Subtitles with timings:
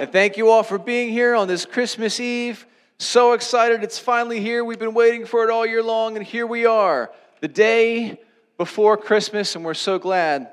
[0.00, 2.64] And thank you all for being here on this Christmas Eve.
[2.98, 4.64] So excited it's finally here.
[4.64, 8.20] We've been waiting for it all year long, and here we are, the day
[8.58, 10.50] before Christmas, and we're so glad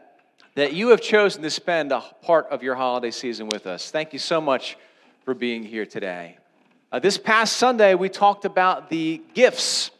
[0.55, 3.91] that you have chosen to spend a part of your holiday season with us.
[3.91, 4.77] Thank you so much
[5.25, 6.39] for being here today.
[6.91, 9.91] Uh, this past Sunday, we talked about the gifts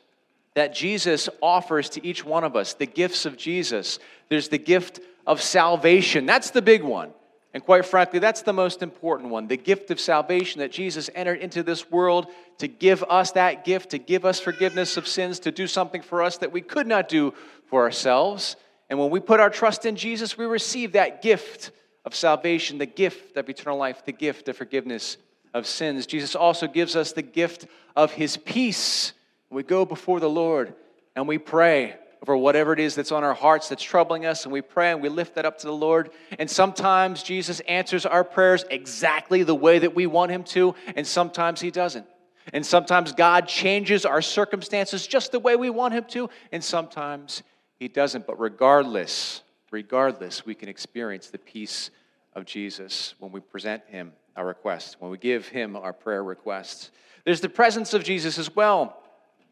[0.56, 4.00] that Jesus offers to each one of us, the gifts of Jesus.
[4.28, 7.12] There's the gift of salvation, that's the big one.
[7.56, 11.40] And quite frankly, that's the most important one the gift of salvation that Jesus entered
[11.40, 15.54] into this world to give us that gift, to give us forgiveness of sins, to
[15.54, 17.34] do something for us that we could not do
[17.68, 18.58] for ourselves.
[18.90, 21.72] And when we put our trust in Jesus, we receive that gift
[22.04, 25.16] of salvation, the gift of eternal life, the gift of forgiveness
[25.54, 26.06] of sins.
[26.06, 29.14] Jesus also gives us the gift of his peace.
[29.50, 30.74] We go before the Lord
[31.16, 31.96] and we pray
[32.26, 35.00] over whatever it is that's on our hearts that's troubling us, and we pray and
[35.00, 36.10] we lift that up to the Lord.
[36.40, 41.06] And sometimes Jesus answers our prayers exactly the way that we want Him to, and
[41.06, 42.08] sometimes He doesn't.
[42.52, 47.44] And sometimes God changes our circumstances just the way we want Him to, and sometimes
[47.78, 48.26] He doesn't.
[48.26, 51.92] But regardless, regardless, we can experience the peace
[52.34, 56.90] of Jesus when we present Him our request, when we give Him our prayer requests.
[57.24, 59.04] There's the presence of Jesus as well.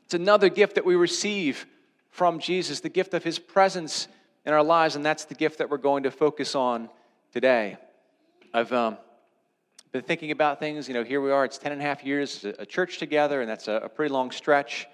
[0.06, 1.68] It's another gift that we receive
[2.14, 4.08] from Jesus, the gift of his presence
[4.46, 6.88] in our lives, and that's the gift that we're going to focus on
[7.32, 7.76] today.
[8.54, 9.00] I've um,
[9.92, 10.88] been thinking about things.
[10.88, 13.50] You know, here we are, it's 10 and a half years, a church together, and
[13.50, 14.88] that's a, a pretty long stretch.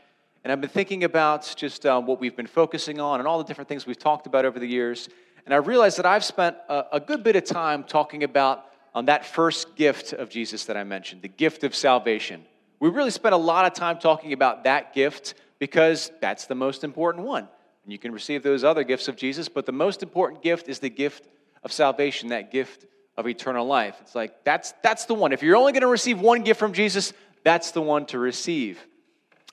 [0.45, 3.43] And I've been thinking about just um, what we've been focusing on and all the
[3.43, 5.09] different things we've talked about over the years.
[5.43, 8.63] And I realized that I've spent a, a good bit of time talking about
[8.95, 12.45] um, that first gift of Jesus that I mentioned, the gift of salvation.
[12.79, 16.83] We really spent a lot of time talking about that gift because that's the most
[16.83, 17.47] important one.
[17.83, 20.79] And you can receive those other gifts of Jesus, but the most important gift is
[20.79, 21.27] the gift
[21.63, 22.85] of salvation, that gift
[23.17, 23.97] of eternal life.
[24.01, 25.33] It's like that's that's the one.
[25.33, 28.79] If you're only going to receive one gift from Jesus, that's the one to receive.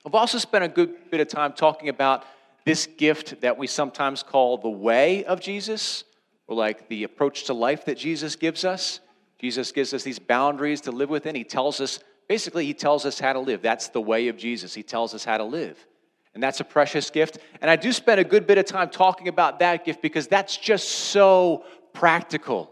[0.05, 2.23] I've also spent a good bit of time talking about
[2.63, 6.03] this gift that we sometimes call the way of Jesus,
[6.47, 8.99] or like the approach to life that Jesus gives us.
[9.39, 11.35] Jesus gives us these boundaries to live within.
[11.35, 13.61] He tells us, basically, He tells us how to live.
[13.61, 14.73] That's the way of Jesus.
[14.73, 15.85] He tells us how to live.
[16.37, 17.39] And that's a precious gift.
[17.61, 20.55] And I do spend a good bit of time talking about that gift because that's
[20.55, 22.71] just so practical.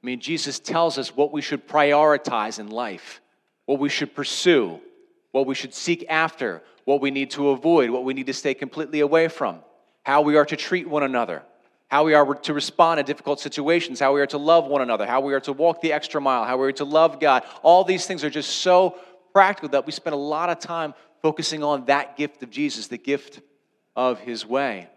[0.00, 3.20] I mean, Jesus tells us what we should prioritize in life,
[3.66, 4.78] what we should pursue,
[5.32, 8.54] what we should seek after, what we need to avoid, what we need to stay
[8.54, 9.58] completely away from,
[10.04, 11.42] how we are to treat one another,
[11.88, 15.04] how we are to respond in difficult situations, how we are to love one another,
[15.04, 17.42] how we are to walk the extra mile, how we are to love God.
[17.64, 19.00] All these things are just so
[19.32, 22.98] practical that we spend a lot of time focusing on that gift of Jesus, the
[22.98, 23.40] gift
[23.96, 24.88] of his way.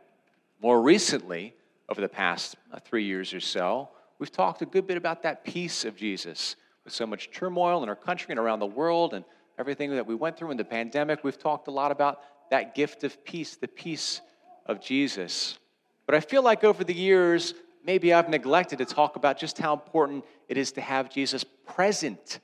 [0.62, 1.56] More recently,
[1.90, 3.90] over the past uh, three years or so,
[4.20, 6.56] we've talked a good bit about that peace of Jesus.
[6.84, 9.24] With so much turmoil in our country and around the world and
[9.58, 13.04] everything that we went through in the pandemic, we've talked a lot about that gift
[13.04, 14.22] of peace, the peace
[14.66, 15.58] of Jesus.
[16.06, 17.54] But I feel like over the years,
[17.86, 22.40] maybe I've neglected to talk about just how important it is to have Jesus present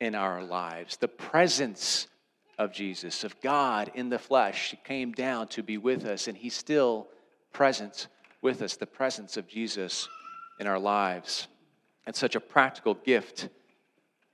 [0.00, 2.08] in our lives, the presence
[2.58, 4.74] of Jesus, of God in the flesh.
[4.84, 7.08] Came down to be with us, and He's still
[7.52, 8.08] present
[8.40, 10.08] with us, the presence of Jesus
[10.58, 11.48] in our lives.
[12.06, 13.48] It's such a practical gift,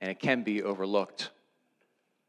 [0.01, 1.29] and it can be overlooked.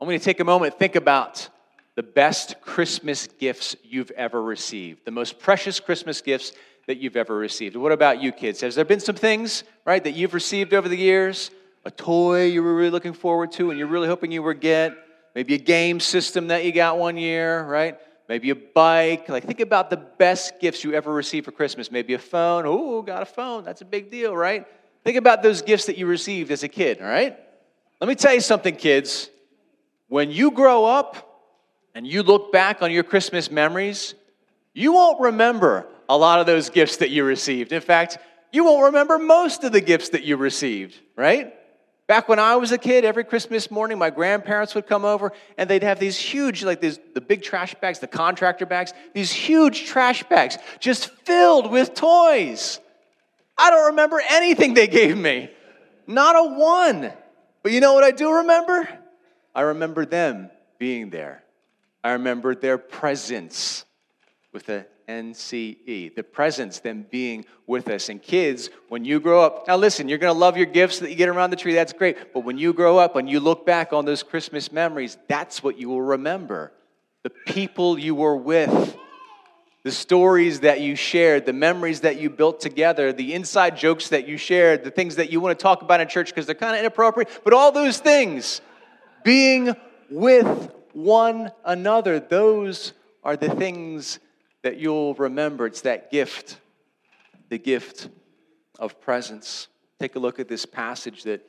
[0.00, 1.48] I'm going to take a moment think about
[1.96, 6.52] the best Christmas gifts you've ever received, the most precious Christmas gifts
[6.86, 7.76] that you've ever received.
[7.76, 8.60] What about you, kids?
[8.62, 11.50] Has there been some things, right, that you've received over the years?
[11.84, 14.92] A toy you were really looking forward to and you're really hoping you would get?
[15.34, 17.98] Maybe a game system that you got one year, right?
[18.28, 19.28] Maybe a bike.
[19.28, 21.90] Like, think about the best gifts you ever received for Christmas.
[21.90, 22.64] Maybe a phone.
[22.66, 23.64] Oh, got a phone.
[23.64, 24.66] That's a big deal, right?
[25.04, 27.38] Think about those gifts that you received as a kid, all right?
[28.00, 29.30] Let me tell you something, kids.
[30.08, 31.42] When you grow up
[31.94, 34.14] and you look back on your Christmas memories,
[34.74, 37.72] you won't remember a lot of those gifts that you received.
[37.72, 38.18] In fact,
[38.52, 41.54] you won't remember most of the gifts that you received, right?
[42.10, 45.70] Back when I was a kid, every Christmas morning, my grandparents would come over and
[45.70, 49.84] they'd have these huge, like these, the big trash bags, the contractor bags, these huge
[49.84, 52.80] trash bags just filled with toys.
[53.56, 55.50] I don't remember anything they gave me,
[56.08, 57.12] not a one.
[57.62, 58.88] But you know what I do remember?
[59.54, 60.50] I remember them
[60.80, 61.44] being there.
[62.02, 63.84] I remember their presence
[64.52, 68.08] with a NCE, the presence, them being with us.
[68.08, 71.10] And kids, when you grow up, now listen, you're going to love your gifts that
[71.10, 72.32] you get around the tree, that's great.
[72.32, 75.78] But when you grow up and you look back on those Christmas memories, that's what
[75.78, 76.72] you will remember.
[77.24, 78.96] The people you were with,
[79.82, 84.28] the stories that you shared, the memories that you built together, the inside jokes that
[84.28, 86.74] you shared, the things that you want to talk about in church because they're kind
[86.74, 88.60] of inappropriate, but all those things,
[89.24, 89.74] being
[90.10, 92.92] with one another, those
[93.22, 94.18] are the things
[94.62, 95.66] that you'll remember.
[95.66, 96.58] It's that gift,
[97.48, 98.08] the gift
[98.78, 99.68] of presence.
[99.98, 101.44] Take a look at this passage that,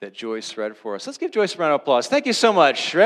[0.00, 1.06] that Joyce read for us.
[1.06, 2.08] Let's give Joyce a round of applause.
[2.08, 2.96] Thank you so much.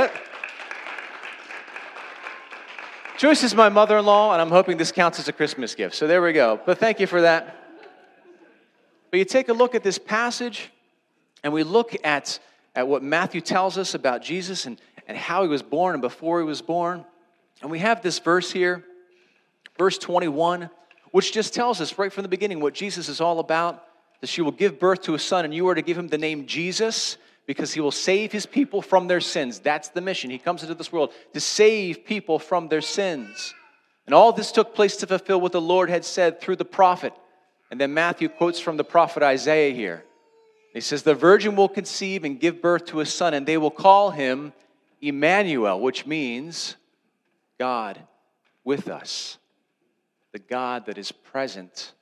[3.18, 5.94] Joyce is my mother in law, and I'm hoping this counts as a Christmas gift.
[5.94, 6.60] So there we go.
[6.66, 7.56] But thank you for that.
[9.10, 10.70] But you take a look at this passage,
[11.42, 12.38] and we look at,
[12.74, 16.40] at what Matthew tells us about Jesus and, and how he was born and before
[16.40, 17.06] he was born.
[17.62, 18.84] And we have this verse here,
[19.78, 20.70] verse 21,
[21.12, 23.82] which just tells us right from the beginning what Jesus is all about
[24.20, 26.18] that she will give birth to a son, and you are to give him the
[26.18, 29.60] name Jesus because he will save his people from their sins.
[29.60, 30.30] That's the mission.
[30.30, 33.54] He comes into this world to save people from their sins.
[34.06, 37.12] And all this took place to fulfill what the Lord had said through the prophet.
[37.70, 40.04] And then Matthew quotes from the prophet Isaiah here.
[40.72, 43.70] He says, The virgin will conceive and give birth to a son, and they will
[43.70, 44.52] call him
[45.00, 46.76] Emmanuel, which means
[47.58, 48.00] God
[48.64, 49.38] with us.
[50.36, 51.94] The God that is present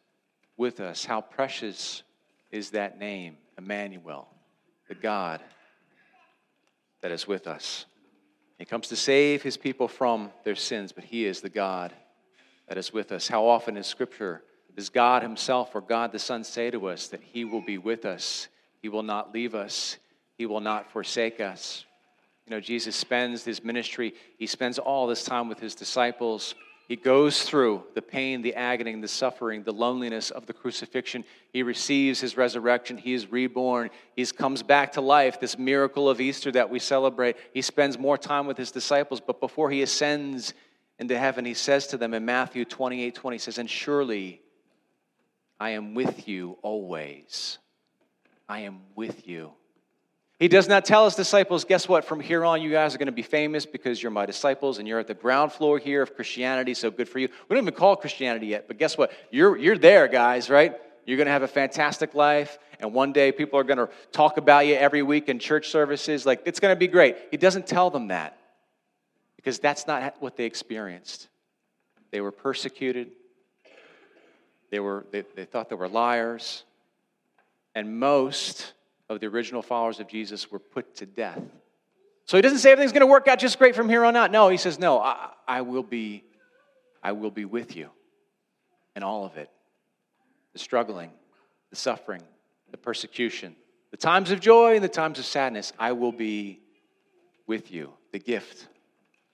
[0.57, 1.05] with us.
[1.05, 2.03] How precious
[2.51, 4.27] is that name, Emmanuel
[4.89, 5.41] the God
[7.01, 7.87] that is with us.
[8.59, 11.93] He comes to save his people from their sins, but he is the God
[12.67, 13.29] that is with us.
[13.29, 14.43] How often in Scripture
[14.75, 18.05] does God himself or God the Son say to us that he will be with
[18.05, 18.49] us?
[18.83, 19.97] He will not leave us,
[20.37, 21.85] he will not forsake us.
[22.49, 26.57] You know, Jesus spends his ministry, he spends all this time with his disciples.
[26.87, 31.25] He goes through the pain, the agony, the suffering, the loneliness of the crucifixion.
[31.51, 32.99] He receives his resurrection.
[32.99, 33.89] He is reborn.
[34.15, 37.37] He comes back to life, this miracle of Easter that we celebrate.
[37.55, 40.53] He spends more time with his disciples, but before he ascends
[40.99, 44.43] into heaven, he says to them in Matthew 28 20, he says, And surely
[45.59, 47.59] I am with you always.
[48.47, 49.53] I am with you.
[50.39, 52.05] He does not tell his disciples, guess what?
[52.05, 54.89] From here on, you guys are going to be famous because you're my disciples and
[54.89, 57.29] you're at the ground floor here of Christianity, so good for you.
[57.49, 59.13] We don't even call it Christianity yet, but guess what?
[59.31, 60.75] You're, you're there, guys, right?
[61.07, 64.37] You're going to have a fantastic life, and one day people are going to talk
[64.37, 66.27] about you every week in church services.
[66.27, 67.17] Like, it's going to be great.
[67.31, 68.37] He doesn't tell them that
[69.37, 71.29] because that's not what they experienced.
[72.11, 73.13] They were persecuted,
[74.71, 76.65] they, were, they, they thought they were liars,
[77.75, 78.73] and most
[79.09, 81.43] of the original followers of Jesus were put to death.
[82.27, 84.31] So he doesn't say everything's going to work out just great from here on out.
[84.31, 86.25] No, he says, "No, I, I will be
[87.03, 87.91] I will be with you
[88.97, 89.51] in all of it.
[90.55, 91.11] The struggling,
[91.71, 92.23] the suffering,
[92.71, 93.55] the persecution,
[93.91, 96.61] the times of joy and the times of sadness, I will be
[97.47, 97.93] with you.
[98.13, 98.69] The gift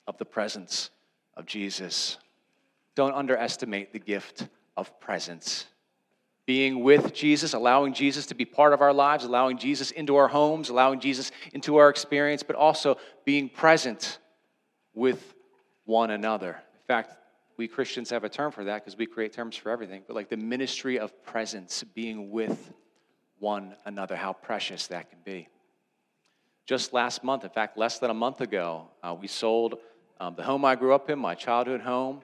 [0.06, 0.90] of the presence
[1.36, 2.18] of Jesus.
[2.96, 5.66] Don't underestimate the gift of presence
[6.50, 10.26] being with Jesus, allowing Jesus to be part of our lives, allowing Jesus into our
[10.26, 14.18] homes, allowing Jesus into our experience, but also being present
[14.92, 15.32] with
[15.84, 16.48] one another.
[16.74, 17.16] In fact,
[17.56, 20.28] we Christians have a term for that because we create terms for everything, but like
[20.28, 22.72] the ministry of presence, being with
[23.38, 25.46] one another, how precious that can be.
[26.66, 29.76] Just last month, in fact, less than a month ago, uh, we sold
[30.18, 32.22] um, the home I grew up in, my childhood home.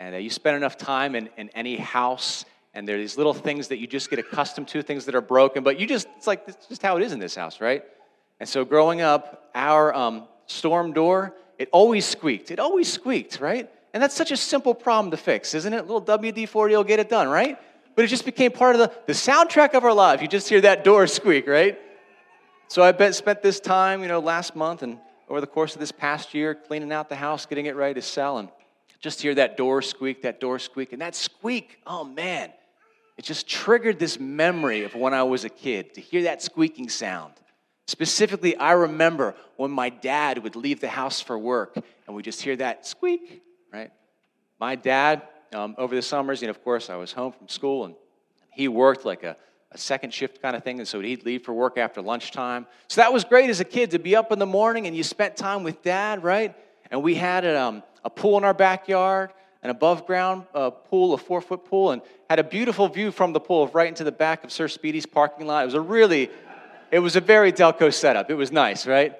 [0.00, 2.44] And uh, you spend enough time in, in any house
[2.78, 5.20] and there are these little things that you just get accustomed to, things that are
[5.20, 7.82] broken, but you just, it's like, it's just how it is in this house, right?
[8.38, 12.52] And so growing up, our um, storm door, it always squeaked.
[12.52, 13.68] It always squeaked, right?
[13.92, 15.78] And that's such a simple problem to fix, isn't it?
[15.78, 17.58] A little WD 40 will get it done, right?
[17.96, 20.22] But it just became part of the, the soundtrack of our life.
[20.22, 21.80] You just hear that door squeak, right?
[22.68, 25.80] So I bet, spent this time, you know, last month and over the course of
[25.80, 28.48] this past year, cleaning out the house, getting it ready to sell, and
[29.00, 32.52] just hear that door squeak, that door squeak, and that squeak, oh man,
[33.18, 36.88] it just triggered this memory of when I was a kid to hear that squeaking
[36.88, 37.34] sound.
[37.88, 42.40] Specifically, I remember when my dad would leave the house for work and we just
[42.40, 43.90] hear that squeak, right?
[44.60, 45.22] My dad,
[45.52, 47.96] um, over the summers, and of course, I was home from school and
[48.50, 49.36] he worked like a,
[49.72, 52.66] a second shift kind of thing, and so he'd leave for work after lunchtime.
[52.86, 55.02] So that was great as a kid to be up in the morning and you
[55.02, 56.54] spent time with dad, right?
[56.90, 59.32] And we had a, um, a pool in our backyard
[59.62, 63.32] an above ground uh, pool, a four foot pool, and had a beautiful view from
[63.32, 65.62] the pool right into the back of Sir Speedy's parking lot.
[65.62, 66.30] It was a really,
[66.90, 68.30] it was a very Delco setup.
[68.30, 69.16] It was nice, right?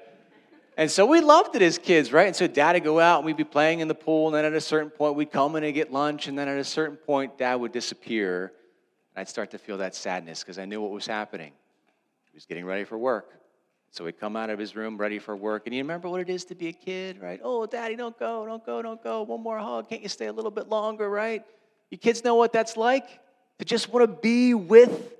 [0.76, 2.28] And so we loved it as kids, right?
[2.28, 4.44] And so dad would go out and we'd be playing in the pool, and then
[4.44, 6.96] at a certain point we'd come in and get lunch, and then at a certain
[6.96, 8.52] point dad would disappear.
[9.14, 11.52] And I'd start to feel that sadness because I knew what was happening.
[12.30, 13.32] He was getting ready for work.
[13.90, 15.62] So he'd come out of his room ready for work.
[15.66, 17.40] And you remember what it is to be a kid, right?
[17.42, 19.22] Oh, daddy, don't go, don't go, don't go.
[19.22, 19.88] One more hug.
[19.88, 21.44] Can't you stay a little bit longer, right?
[21.90, 23.06] You kids know what that's like?
[23.58, 25.14] To just want to be with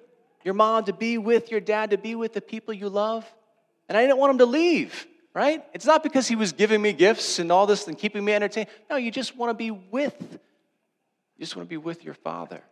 [0.45, 3.25] your mom, to be with your dad, to be with the people you love.
[3.89, 5.65] And I didn't want him to leave, right?
[5.73, 8.69] It's not because he was giving me gifts and all this and keeping me entertained.
[8.91, 10.15] No, you just want to be with.
[10.21, 12.63] You just want to be with your father.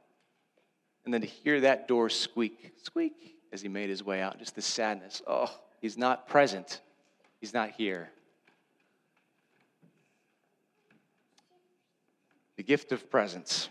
[1.05, 4.55] And then to hear that door squeak, squeak, as he made his way out, just
[4.55, 5.23] the sadness.
[5.27, 6.81] Oh, he's not present.
[7.41, 8.11] He's not here.
[12.57, 13.69] The gift of presence.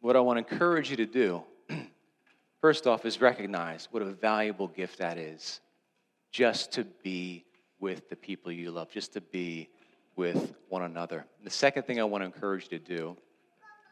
[0.00, 1.42] What I want to encourage you to do,
[2.60, 5.60] first off, is recognize what a valuable gift that is
[6.30, 7.44] just to be
[7.80, 9.68] with the people you love, just to be
[10.16, 11.24] with one another.
[11.44, 13.16] The second thing I want to encourage you to do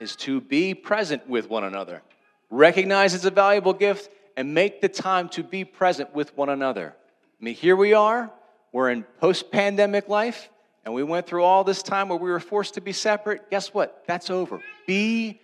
[0.00, 2.02] is to be present with one another.
[2.50, 6.95] Recognize it's a valuable gift and make the time to be present with one another.
[7.41, 8.31] I mean, here we are,
[8.73, 10.49] we're in post pandemic life,
[10.85, 13.50] and we went through all this time where we were forced to be separate.
[13.50, 14.05] Guess what?
[14.07, 14.61] That's over.
[14.87, 15.41] Be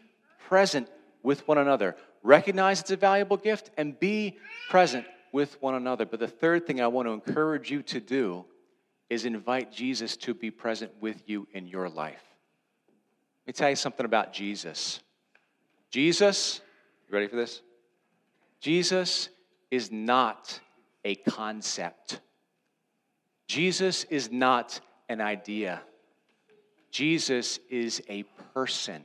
[0.49, 0.88] present
[1.23, 1.97] with one another.
[2.23, 4.37] Recognize it's a valuable gift and be
[4.68, 6.04] present with one another.
[6.04, 8.44] But the third thing I want to encourage you to do
[9.09, 12.23] is invite Jesus to be present with you in your life.
[13.47, 15.00] Let me tell you something about Jesus.
[15.90, 16.61] Jesus,
[17.09, 17.62] you ready for this?
[18.60, 19.30] Jesus
[19.70, 20.60] is not
[21.04, 22.20] a concept.
[23.48, 25.80] Jesus is not an idea.
[26.90, 28.24] Jesus is a
[28.54, 29.04] person,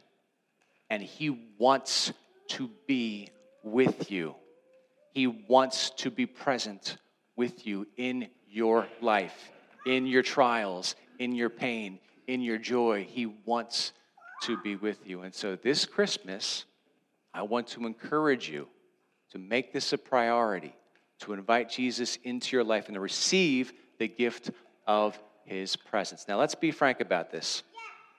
[0.90, 2.12] and he wants
[2.50, 3.30] to be
[3.64, 4.36] with you.
[5.14, 6.98] He wants to be present
[7.36, 9.52] with you in your life,
[9.86, 13.08] in your trials, in your pain, in your joy.
[13.10, 13.94] He wants
[14.44, 15.22] to be with you.
[15.22, 16.66] And so this Christmas,
[17.34, 18.68] I want to encourage you
[19.36, 20.74] to make this a priority,
[21.20, 24.50] to invite Jesus into your life and to receive the gift
[24.88, 26.24] of his presence.
[26.26, 27.62] Now, let's be frank about this.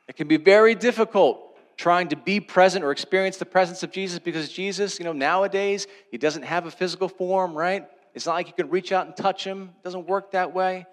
[0.08, 4.18] It can be very difficult trying to be present or experience the presence of Jesus
[4.18, 7.88] because Jesus, you know, nowadays, he doesn't have a physical form, right?
[8.12, 9.70] It's not like you can reach out and touch him.
[9.80, 10.84] It doesn't work that way.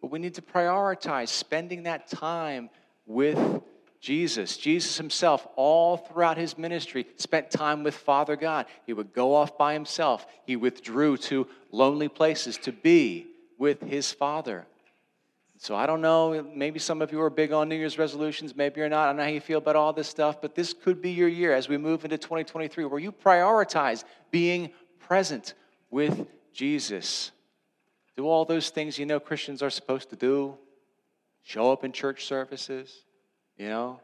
[0.00, 2.70] But we need to prioritize spending that time
[3.04, 3.60] with
[4.00, 4.56] Jesus.
[4.56, 8.66] Jesus himself, all throughout his ministry, spent time with Father God.
[8.86, 13.26] He would go off by himself, he withdrew to lonely places to be
[13.58, 14.66] with his Father.
[15.58, 18.80] So I don't know, maybe some of you are big on New Year's resolutions, maybe
[18.80, 19.04] you're not.
[19.04, 21.28] I don't know how you feel about all this stuff, but this could be your
[21.28, 25.52] year as we move into 2023 where you prioritize being present
[25.90, 27.30] with Jesus.
[28.16, 30.56] Do all those things you know Christians are supposed to do.
[31.42, 33.04] Show up in church services,
[33.60, 34.00] you know,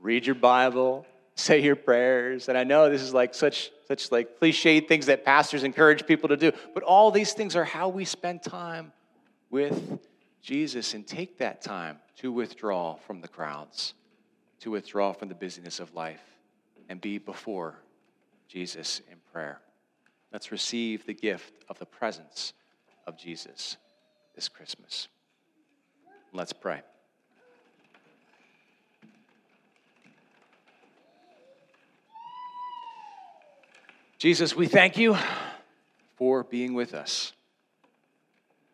[0.00, 2.48] read your Bible, say your prayers.
[2.48, 6.28] And I know this is like such such like cliched things that pastors encourage people
[6.30, 8.92] to do, but all these things are how we spend time
[9.48, 10.00] with
[10.42, 13.94] Jesus and take that time to withdraw from the crowds,
[14.58, 16.22] to withdraw from the busyness of life,
[16.88, 17.76] and be before
[18.48, 19.60] Jesus in prayer.
[20.32, 22.54] Let's receive the gift of the presence
[23.06, 23.76] of Jesus
[24.34, 25.06] this Christmas.
[26.32, 26.82] Let's pray.
[34.26, 35.16] Jesus, we thank you
[36.16, 37.32] for being with us.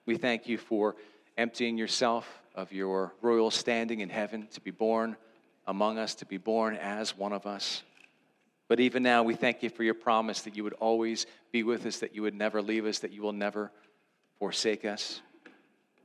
[0.07, 0.97] We thank you for
[1.37, 5.15] emptying yourself of your royal standing in heaven to be born
[5.67, 7.83] among us, to be born as one of us.
[8.67, 11.85] But even now, we thank you for your promise that you would always be with
[11.85, 13.71] us, that you would never leave us, that you will never
[14.39, 15.21] forsake us.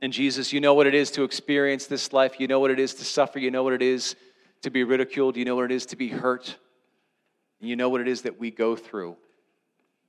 [0.02, 2.38] And Jesus, you know what it is to experience this life.
[2.38, 3.38] You know what it is to suffer.
[3.38, 4.14] You know what it is
[4.60, 5.38] to be ridiculed.
[5.38, 6.54] You know what it is to be hurt.
[7.60, 9.16] You know what it is that we go through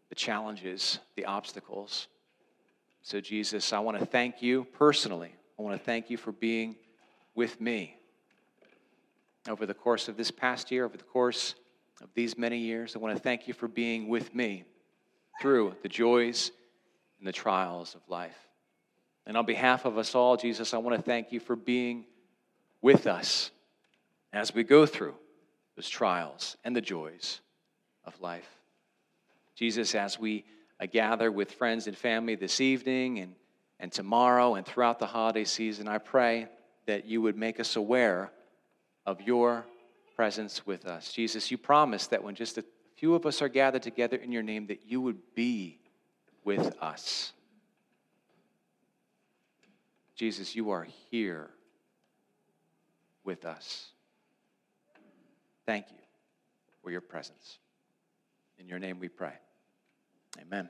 [0.09, 2.07] the challenges, the obstacles.
[3.01, 5.33] So, Jesus, I want to thank you personally.
[5.57, 6.75] I want to thank you for being
[7.35, 7.95] with me
[9.47, 11.55] over the course of this past year, over the course
[12.01, 12.95] of these many years.
[12.95, 14.65] I want to thank you for being with me
[15.41, 16.51] through the joys
[17.19, 18.37] and the trials of life.
[19.25, 22.05] And on behalf of us all, Jesus, I want to thank you for being
[22.81, 23.51] with us
[24.33, 25.15] as we go through
[25.75, 27.41] those trials and the joys
[28.05, 28.58] of life.
[29.59, 30.45] Jesus, as we
[30.79, 33.35] uh, gather with friends and family this evening and,
[33.81, 36.47] and tomorrow and throughout the holiday season, I pray
[36.85, 38.31] that you would make us aware
[39.05, 39.65] of your
[40.15, 41.11] presence with us.
[41.11, 42.63] Jesus, you promised that when just a
[42.95, 45.77] few of us are gathered together in your name, that you would be
[46.45, 47.33] with us.
[50.15, 51.49] Jesus, you are here
[53.25, 53.89] with us.
[55.65, 55.97] Thank you
[56.81, 57.59] for your presence.
[58.57, 59.33] In your name we pray.
[60.41, 60.69] Amen.